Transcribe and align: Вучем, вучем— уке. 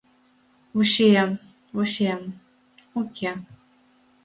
Вучем, 0.75 1.29
вучем— 1.75 2.21
уке. 2.99 3.31